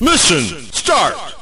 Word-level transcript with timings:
Mission 0.00 0.40
start! 0.72 1.39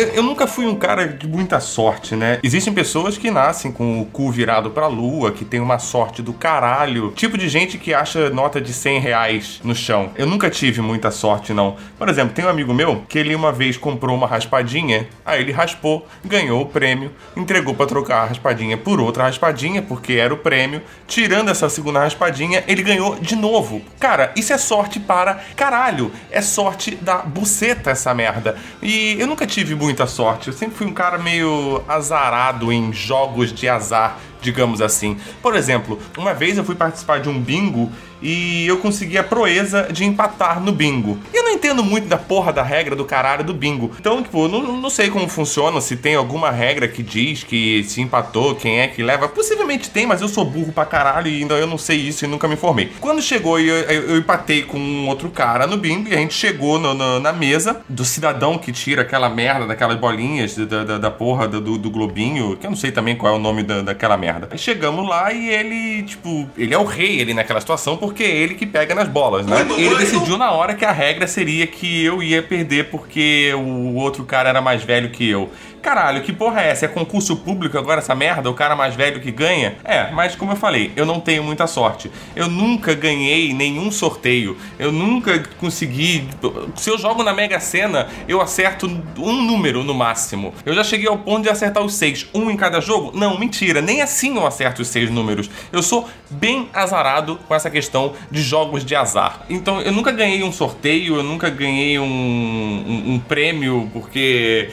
Eu, 0.00 0.08
eu 0.14 0.22
nunca 0.22 0.46
fui 0.46 0.66
um 0.66 0.76
cara 0.76 1.06
de 1.06 1.28
muita 1.28 1.60
sorte, 1.60 2.16
né? 2.16 2.38
Existem 2.42 2.72
pessoas 2.72 3.18
que 3.18 3.30
nascem 3.30 3.70
com 3.70 4.00
o 4.00 4.06
cu 4.06 4.30
virado 4.30 4.70
pra 4.70 4.86
lua, 4.86 5.30
que 5.30 5.44
tem 5.44 5.60
uma 5.60 5.78
sorte 5.78 6.22
do 6.22 6.32
caralho. 6.32 7.12
Tipo 7.14 7.36
de 7.36 7.50
gente 7.50 7.76
que 7.76 7.92
acha 7.92 8.30
nota 8.30 8.62
de 8.62 8.72
100 8.72 8.98
reais 8.98 9.60
no 9.62 9.74
chão. 9.74 10.10
Eu 10.16 10.26
nunca 10.26 10.48
tive 10.48 10.80
muita 10.80 11.10
sorte, 11.10 11.52
não. 11.52 11.76
Por 11.98 12.08
exemplo, 12.08 12.32
tem 12.32 12.46
um 12.46 12.48
amigo 12.48 12.72
meu 12.72 13.04
que 13.10 13.18
ele 13.18 13.34
uma 13.34 13.52
vez 13.52 13.76
comprou 13.76 14.16
uma 14.16 14.26
raspadinha, 14.26 15.06
aí 15.22 15.42
ele 15.42 15.52
raspou, 15.52 16.08
ganhou 16.24 16.62
o 16.62 16.66
prêmio, 16.66 17.12
entregou 17.36 17.74
pra 17.74 17.84
trocar 17.84 18.22
a 18.22 18.26
raspadinha 18.28 18.78
por 18.78 19.02
outra 19.02 19.24
raspadinha, 19.24 19.82
porque 19.82 20.14
era 20.14 20.32
o 20.32 20.38
prêmio. 20.38 20.80
Tirando 21.06 21.50
essa 21.50 21.68
segunda 21.68 22.00
raspadinha, 22.00 22.64
ele 22.66 22.82
ganhou 22.82 23.16
de 23.16 23.36
novo. 23.36 23.82
Cara, 23.98 24.32
isso 24.34 24.50
é 24.50 24.56
sorte 24.56 24.98
para 24.98 25.40
caralho. 25.54 26.10
É 26.30 26.40
sorte 26.40 26.94
da 26.94 27.18
buceta 27.18 27.90
essa 27.90 28.14
merda. 28.14 28.56
E 28.82 29.20
eu 29.20 29.26
nunca 29.26 29.46
tive 29.46 29.74
muita 29.90 30.06
sorte. 30.06 30.48
Eu 30.48 30.54
sempre 30.54 30.76
fui 30.76 30.86
um 30.86 30.92
cara 30.92 31.18
meio 31.18 31.82
azarado 31.88 32.72
em 32.72 32.92
jogos 32.92 33.52
de 33.52 33.68
azar, 33.68 34.18
digamos 34.40 34.80
assim. 34.80 35.18
Por 35.42 35.56
exemplo, 35.56 35.98
uma 36.16 36.32
vez 36.32 36.56
eu 36.56 36.64
fui 36.64 36.76
participar 36.76 37.20
de 37.20 37.28
um 37.28 37.40
bingo 37.40 37.90
e 38.22 38.66
eu 38.66 38.78
consegui 38.78 39.16
a 39.18 39.22
proeza 39.24 39.88
de 39.90 40.04
empatar 40.04 40.60
no 40.60 40.72
bingo. 40.72 41.18
E 41.32 41.36
eu 41.36 41.44
não 41.44 41.50
entendo 41.52 41.82
muito 41.82 42.06
da 42.08 42.16
porra 42.16 42.52
da 42.52 42.62
regra 42.62 42.94
do 42.96 43.04
caralho 43.04 43.44
do 43.44 43.54
bingo. 43.54 43.90
Então, 43.98 44.22
tipo, 44.22 44.48
não, 44.48 44.62
não 44.80 44.90
sei 44.90 45.10
como 45.10 45.28
funciona, 45.28 45.80
se 45.80 45.96
tem 45.96 46.14
alguma 46.14 46.50
regra 46.50 46.86
que 46.88 47.02
diz 47.02 47.42
que 47.44 47.82
se 47.84 48.00
empatou, 48.00 48.54
quem 48.54 48.80
é 48.80 48.88
que 48.88 49.02
leva. 49.02 49.28
Possivelmente 49.28 49.90
tem, 49.90 50.06
mas 50.06 50.20
eu 50.20 50.28
sou 50.28 50.44
burro 50.44 50.72
pra 50.72 50.84
caralho 50.84 51.28
e 51.28 51.40
ainda 51.42 51.54
eu 51.54 51.66
não 51.66 51.78
sei 51.78 51.96
isso 51.98 52.24
e 52.24 52.28
nunca 52.28 52.46
me 52.48 52.54
informei. 52.54 52.90
Quando 53.00 53.22
chegou, 53.22 53.58
eu, 53.58 53.74
eu, 53.76 54.02
eu 54.10 54.16
empatei 54.18 54.62
com 54.62 54.78
um 54.78 55.08
outro 55.08 55.30
cara 55.30 55.66
no 55.66 55.76
bingo 55.76 56.08
e 56.08 56.14
a 56.14 56.18
gente 56.18 56.34
chegou 56.34 56.78
no- 56.78 56.94
no- 56.94 57.20
na 57.20 57.32
mesa 57.32 57.80
do 57.88 58.04
cidadão 58.04 58.58
que 58.58 58.72
tira 58.72 59.02
aquela 59.02 59.28
merda 59.28 59.66
daquelas 59.66 59.96
bolinhas 59.98 60.56
da, 60.56 60.84
da, 60.84 60.98
da 60.98 61.10
porra 61.10 61.46
do, 61.48 61.60
do 61.78 61.90
globinho, 61.90 62.56
que 62.56 62.66
eu 62.66 62.70
não 62.70 62.76
sei 62.76 62.90
também 62.92 63.16
qual 63.16 63.34
é 63.34 63.36
o 63.36 63.40
nome 63.40 63.62
da, 63.62 63.82
daquela 63.82 64.16
merda. 64.16 64.48
Aí 64.50 64.58
chegamos 64.58 65.08
lá 65.08 65.32
e 65.32 65.48
ele, 65.48 66.02
tipo, 66.02 66.48
ele 66.56 66.74
é 66.74 66.78
o 66.78 66.84
rei 66.84 67.20
ali 67.20 67.32
naquela 67.34 67.60
situação 67.60 67.96
porque 67.96 68.09
é 68.18 68.28
ele 68.28 68.54
que 68.54 68.66
pega 68.66 68.94
nas 68.94 69.08
bolas, 69.08 69.46
né? 69.46 69.66
Ele 69.76 69.94
decidiu 69.96 70.36
na 70.36 70.50
hora 70.50 70.74
que 70.74 70.84
a 70.84 70.92
regra 70.92 71.26
seria 71.26 71.66
que 71.66 72.04
eu 72.04 72.22
ia 72.22 72.42
perder 72.42 72.90
porque 72.90 73.52
o 73.54 73.94
outro 73.94 74.24
cara 74.24 74.48
era 74.48 74.60
mais 74.60 74.82
velho 74.82 75.10
que 75.10 75.28
eu. 75.28 75.50
Caralho, 75.82 76.22
que 76.22 76.32
porra 76.32 76.60
é 76.62 76.68
essa? 76.68 76.84
É 76.84 76.88
concurso 76.88 77.36
público 77.36 77.78
agora 77.78 78.00
essa 78.00 78.14
merda? 78.14 78.50
O 78.50 78.54
cara 78.54 78.76
mais 78.76 78.94
velho 78.94 79.20
que 79.20 79.30
ganha? 79.30 79.76
É, 79.84 80.10
mas 80.12 80.36
como 80.36 80.52
eu 80.52 80.56
falei, 80.56 80.92
eu 80.94 81.06
não 81.06 81.20
tenho 81.20 81.42
muita 81.42 81.66
sorte. 81.66 82.10
Eu 82.36 82.48
nunca 82.48 82.94
ganhei 82.94 83.52
nenhum 83.54 83.90
sorteio. 83.90 84.56
Eu 84.78 84.92
nunca 84.92 85.42
consegui. 85.58 86.28
Se 86.76 86.90
eu 86.90 86.98
jogo 86.98 87.22
na 87.22 87.32
Mega 87.32 87.58
Sena, 87.60 88.08
eu 88.28 88.40
acerto 88.40 88.86
um 89.18 89.42
número 89.42 89.82
no 89.82 89.94
máximo. 89.94 90.52
Eu 90.66 90.74
já 90.74 90.84
cheguei 90.84 91.08
ao 91.08 91.16
ponto 91.18 91.42
de 91.44 91.48
acertar 91.48 91.82
os 91.82 91.94
seis. 91.94 92.26
Um 92.34 92.50
em 92.50 92.56
cada 92.56 92.80
jogo? 92.80 93.12
Não, 93.16 93.38
mentira. 93.38 93.80
Nem 93.80 94.02
assim 94.02 94.36
eu 94.36 94.46
acerto 94.46 94.82
os 94.82 94.88
seis 94.88 95.10
números. 95.10 95.48
Eu 95.72 95.82
sou 95.82 96.08
bem 96.28 96.68
azarado 96.74 97.38
com 97.48 97.54
essa 97.54 97.70
questão 97.70 98.12
de 98.30 98.42
jogos 98.42 98.84
de 98.84 98.94
azar. 98.94 99.42
Então 99.48 99.80
eu 99.80 99.92
nunca 99.92 100.12
ganhei 100.12 100.42
um 100.42 100.52
sorteio, 100.52 101.16
eu 101.16 101.22
nunca 101.22 101.48
ganhei 101.48 101.98
um, 101.98 102.04
um- 102.04 103.14
um 103.14 103.18
prêmio, 103.18 103.88
porque. 103.92 104.68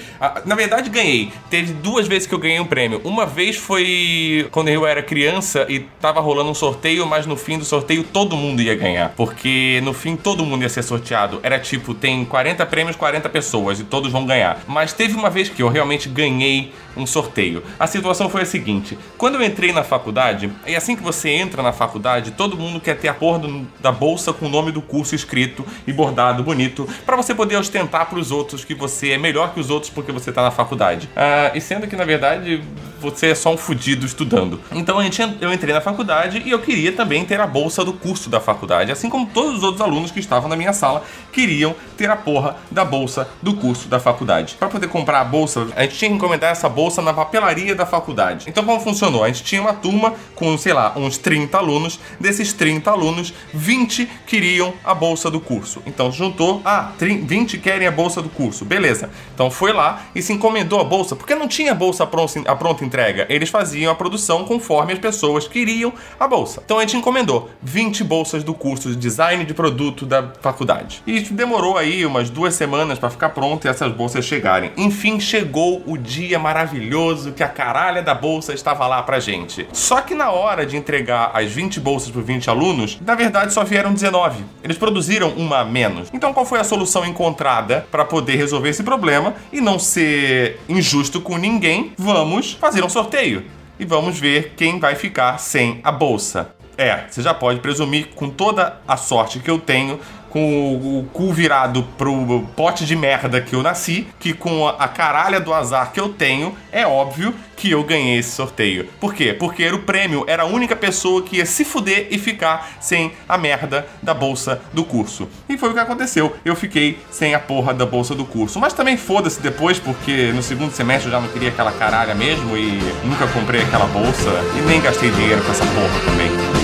Na 0.45 0.55
verdade, 0.55 0.89
ganhei. 0.97 1.31
Teve 1.49 1.73
duas 1.73 2.07
vezes 2.07 2.27
que 2.27 2.33
eu 2.33 2.39
ganhei 2.39 2.59
um 2.59 2.65
prêmio. 2.65 2.99
Uma 3.03 3.25
vez 3.25 3.55
foi 3.55 4.47
quando 4.51 4.69
eu 4.69 4.85
era 4.85 5.03
criança 5.03 5.65
e 5.69 5.79
tava 6.01 6.19
rolando 6.19 6.49
um 6.49 6.55
sorteio, 6.55 7.05
mas 7.05 7.25
no 7.25 7.37
fim 7.37 7.59
do 7.59 7.65
sorteio 7.65 8.03
todo 8.03 8.35
mundo 8.35 8.61
ia 8.61 8.75
ganhar. 8.75 9.13
Porque 9.15 9.79
no 9.83 9.93
fim 9.93 10.15
todo 10.15 10.45
mundo 10.45 10.63
ia 10.63 10.69
ser 10.69 10.83
sorteado. 10.83 11.39
Era 11.43 11.59
tipo, 11.59 11.93
tem 11.93 12.25
40 12.25 12.65
prêmios, 12.65 12.95
40 12.95 13.29
pessoas 13.29 13.79
e 13.79 13.83
todos 13.83 14.11
vão 14.11 14.25
ganhar. 14.25 14.63
Mas 14.67 14.91
teve 14.91 15.15
uma 15.15 15.29
vez 15.29 15.49
que 15.49 15.61
eu 15.61 15.69
realmente 15.69 16.09
ganhei 16.09 16.71
um 16.95 17.05
sorteio. 17.05 17.63
A 17.79 17.85
situação 17.85 18.29
foi 18.29 18.41
a 18.41 18.45
seguinte: 18.45 18.97
quando 19.17 19.35
eu 19.35 19.43
entrei 19.43 19.71
na 19.71 19.83
faculdade, 19.83 20.51
e 20.65 20.75
assim 20.75 20.95
que 20.95 21.03
você 21.03 21.29
entra 21.29 21.61
na 21.61 21.71
faculdade, 21.71 22.31
todo 22.31 22.57
mundo 22.57 22.79
quer 22.79 22.97
ter 22.97 23.07
a 23.07 23.13
porra 23.13 23.41
da 23.79 23.91
bolsa 23.91 24.33
com 24.33 24.47
o 24.47 24.49
nome 24.49 24.71
do 24.71 24.81
curso 24.81 25.13
escrito 25.13 25.65
e 25.85 25.93
bordado 25.93 26.43
bonito, 26.43 26.87
pra 27.05 27.15
você 27.15 27.35
poder 27.35 27.55
ostentar 27.57 28.09
pros 28.09 28.31
outros 28.31 28.65
que 28.65 28.73
você 28.73 29.11
é 29.11 29.17
melhor 29.17 29.53
que 29.53 29.59
os 29.59 29.69
outros 29.69 29.91
porque 29.91 30.11
você 30.11 30.31
tá 30.31 30.41
na 30.41 30.51
faculdade. 30.51 30.86
Ah, 31.15 31.51
e 31.53 31.61
sendo 31.61 31.87
que 31.87 31.95
na 31.95 32.03
verdade 32.05 32.63
você 32.99 33.27
é 33.27 33.35
só 33.35 33.53
um 33.53 33.57
fudido 33.57 34.05
estudando. 34.05 34.59
Então 34.71 34.99
a 34.99 35.03
gente, 35.03 35.21
eu 35.39 35.53
entrei 35.53 35.73
na 35.73 35.81
faculdade 35.81 36.41
e 36.45 36.51
eu 36.51 36.59
queria 36.59 36.91
também 36.91 37.23
ter 37.25 37.39
a 37.39 37.47
bolsa 37.47 37.83
do 37.83 37.93
curso 37.93 38.29
da 38.29 38.39
faculdade, 38.39 38.91
assim 38.91 39.09
como 39.09 39.27
todos 39.27 39.57
os 39.57 39.63
outros 39.63 39.81
alunos 39.81 40.11
que 40.11 40.19
estavam 40.19 40.49
na 40.49 40.55
minha 40.55 40.73
sala 40.73 41.03
queriam 41.31 41.75
ter 41.95 42.09
a 42.09 42.15
porra 42.15 42.55
da 42.71 42.83
bolsa 42.83 43.27
do 43.41 43.53
curso 43.53 43.87
da 43.87 43.99
faculdade. 43.99 44.55
Pra 44.57 44.67
poder 44.67 44.87
comprar 44.87 45.21
a 45.21 45.25
bolsa, 45.25 45.67
a 45.75 45.83
gente 45.83 45.97
tinha 45.97 46.09
que 46.09 46.15
encomendar 46.15 46.51
essa 46.51 46.69
bolsa 46.69 47.01
na 47.01 47.13
papelaria 47.13 47.75
da 47.75 47.85
faculdade. 47.85 48.45
Então 48.47 48.63
como 48.65 48.79
funcionou? 48.79 49.23
A 49.23 49.27
gente 49.27 49.43
tinha 49.43 49.61
uma 49.61 49.73
turma 49.73 50.13
com, 50.35 50.57
sei 50.57 50.73
lá, 50.73 50.93
uns 50.95 51.17
30 51.17 51.57
alunos. 51.57 51.99
Desses 52.19 52.53
30 52.53 52.89
alunos, 52.89 53.33
20 53.53 54.09
queriam 54.25 54.73
a 54.83 54.93
bolsa 54.93 55.29
do 55.29 55.39
curso. 55.39 55.81
Então 55.85 56.11
juntou, 56.11 56.61
ah, 56.65 56.91
30 56.97 57.27
20 57.27 57.57
querem 57.57 57.87
a 57.87 57.91
bolsa 57.91 58.21
do 58.21 58.29
curso. 58.29 58.65
Beleza. 58.65 59.09
Então 59.33 59.51
foi 59.51 59.73
lá 59.73 60.03
e 60.15 60.21
se 60.21 60.33
encomendou 60.33 60.79
a 60.79 60.83
bolsa, 60.83 61.15
porque 61.15 61.35
não 61.35 61.47
tinha 61.47 61.73
bolsa 61.73 62.05
pronta, 62.05 62.41
a 62.49 62.55
pronta 62.55 62.83
entrega. 62.87 63.25
Eles 63.29 63.49
faziam 63.49 63.91
a 63.91 63.95
produção 63.95 64.45
conforme 64.45 64.93
as 64.93 64.99
pessoas 64.99 65.47
queriam 65.47 65.93
a 66.19 66.27
bolsa. 66.27 66.61
Então 66.65 66.77
a 66.77 66.81
gente 66.81 66.97
encomendou 66.97 67.49
20 67.61 68.03
bolsas 68.03 68.43
do 68.43 68.53
curso 68.53 68.89
de 68.89 68.95
design 68.95 69.45
de 69.45 69.53
produto 69.53 70.05
da 70.05 70.31
faculdade. 70.41 71.01
E 71.05 71.17
isso 71.17 71.33
demorou 71.33 71.77
aí 71.77 72.05
umas 72.05 72.29
duas 72.29 72.53
semanas 72.53 72.97
para 72.97 73.09
ficar 73.09 73.29
pronto 73.29 73.65
e 73.65 73.69
essas 73.69 73.91
bolsas 73.91 74.25
chegarem. 74.25 74.71
Enfim, 74.77 75.19
chegou 75.19 75.83
o 75.85 75.97
dia 75.97 76.39
maravilhoso 76.39 77.31
que 77.33 77.43
a 77.43 77.47
caralha 77.47 78.01
da 78.01 78.13
bolsa 78.13 78.53
estava 78.53 78.87
lá 78.87 79.03
pra 79.03 79.19
gente. 79.19 79.67
Só 79.73 80.01
que 80.01 80.15
na 80.15 80.31
hora 80.31 80.65
de 80.65 80.77
entregar 80.77 81.31
as 81.33 81.51
20 81.51 81.79
bolsas 81.79 82.09
para 82.09 82.21
20 82.21 82.49
alunos, 82.49 82.97
na 83.01 83.15
verdade 83.15 83.53
só 83.53 83.63
vieram 83.63 83.93
19. 83.93 84.43
Eles 84.63 84.77
produziram 84.77 85.29
uma 85.29 85.59
a 85.59 85.65
menos. 85.65 86.09
Então 86.13 86.33
qual 86.33 86.45
foi 86.45 86.59
a 86.59 86.63
solução 86.63 87.05
encontrada 87.05 87.87
para 87.91 88.05
poder 88.05 88.35
resolver 88.35 88.69
esse 88.69 88.83
problema 88.83 89.33
e 89.51 89.59
não 89.59 89.79
ser 89.79 90.59
injusto 90.69 91.19
com 91.21 91.37
ninguém? 91.37 91.93
Vamos 91.97 92.53
fazer 92.53 92.76
um 92.85 92.89
sorteio 92.89 93.45
e 93.79 93.85
vamos 93.85 94.19
ver 94.19 94.53
quem 94.55 94.79
vai 94.79 94.95
ficar 94.95 95.37
sem 95.37 95.79
a 95.83 95.91
bolsa. 95.91 96.51
É, 96.77 97.07
você 97.09 97.21
já 97.21 97.33
pode 97.33 97.59
presumir 97.59 98.09
com 98.13 98.29
toda 98.29 98.79
a 98.87 98.95
sorte 98.95 99.39
que 99.39 99.49
eu 99.49 99.57
tenho, 99.59 99.99
com 100.29 100.73
o, 100.73 100.99
o 100.99 101.03
cu 101.05 101.33
virado 101.33 101.83
pro 101.97 102.45
pote 102.55 102.85
de 102.85 102.95
merda 102.95 103.41
que 103.41 103.55
eu 103.55 103.63
nasci, 103.63 104.07
que 104.19 104.33
com 104.33 104.67
a, 104.67 104.87
caralha 104.87 105.39
do 105.39 105.53
azar 105.53 105.91
que 105.91 105.99
eu 105.99 106.09
tenho, 106.09 106.55
é 106.71 106.85
óbvio 106.85 107.33
que 107.55 107.71
eu 107.71 107.83
ganhei 107.83 108.19
esse 108.19 108.31
sorteio. 108.31 108.87
Por 108.99 109.13
quê? 109.13 109.33
Porque 109.33 109.63
era 109.63 109.75
o 109.75 109.79
prêmio, 109.79 110.23
era 110.27 110.43
a 110.43 110.45
única 110.45 110.75
pessoa 110.75 111.23
que 111.23 111.37
ia 111.37 111.45
se 111.45 111.65
fuder 111.65 112.07
e 112.11 112.19
ficar 112.19 112.77
sem 112.79 113.11
a 113.27 113.37
merda 113.37 113.87
da 114.01 114.13
bolsa 114.13 114.61
do 114.73 114.83
curso. 114.83 115.27
E 115.49 115.57
foi 115.57 115.69
o 115.69 115.73
que 115.73 115.79
aconteceu. 115.79 116.35
Eu 116.45 116.55
fiquei 116.55 116.99
sem 117.09 117.33
a 117.33 117.39
porra 117.39 117.73
da 117.73 117.85
bolsa 117.85 118.13
do 118.13 118.25
curso. 118.25 118.59
Mas 118.59 118.73
também 118.73 118.95
foda-se 118.95 119.41
depois, 119.41 119.79
porque 119.79 120.31
no 120.33 120.43
segundo 120.43 120.71
semestre 120.71 121.07
eu 121.07 121.11
já 121.11 121.19
não 121.19 121.29
queria 121.29 121.49
aquela 121.49 121.71
caralha 121.71 122.13
mesmo 122.13 122.55
e 122.55 122.79
nunca 123.03 123.27
comprei 123.27 123.61
aquela 123.61 123.85
bolsa 123.87 124.29
e 124.57 124.61
nem 124.61 124.79
gastei 124.79 125.09
dinheiro 125.09 125.43
com 125.43 125.51
essa 125.51 125.65
porra 125.65 125.99
também. 126.05 126.56